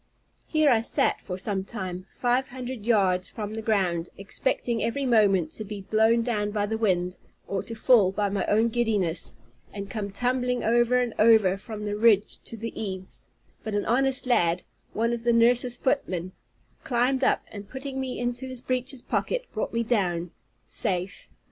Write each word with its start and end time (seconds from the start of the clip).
Here 0.47 0.71
I 0.71 0.81
sat 0.81 1.21
for 1.21 1.37
some 1.37 1.63
time, 1.63 2.07
five 2.09 2.47
hundred 2.47 2.87
yards 2.87 3.29
from 3.29 3.53
the 3.53 3.61
ground, 3.61 4.09
expecting 4.17 4.83
every 4.83 5.05
moment 5.05 5.51
to 5.51 5.63
be 5.63 5.81
blown 5.81 6.23
down 6.23 6.49
by 6.49 6.65
the 6.65 6.77
wind, 6.79 7.17
or 7.47 7.61
to 7.61 7.75
fall 7.75 8.11
by 8.11 8.27
my 8.27 8.43
own 8.47 8.69
giddiness, 8.69 9.35
and 9.71 9.91
come 9.91 10.09
tumbling 10.09 10.63
over 10.63 10.97
and 10.97 11.13
over 11.19 11.55
from 11.55 11.85
the 11.85 11.95
ridge 11.95 12.39
to 12.45 12.57
the 12.57 12.73
eaves: 12.75 13.27
but 13.63 13.75
an 13.75 13.85
honest 13.85 14.25
lad, 14.25 14.63
one 14.93 15.13
of 15.13 15.23
my 15.23 15.33
nurse's 15.33 15.77
footmen, 15.77 16.31
climbed 16.83 17.23
up, 17.23 17.43
and 17.51 17.67
putting 17.69 17.99
me 17.99 18.17
into 18.19 18.47
his 18.47 18.59
breeches 18.61 19.03
pocket, 19.03 19.45
brought 19.53 19.71
me 19.71 19.83
down 19.83 20.31
safe. 20.65 21.29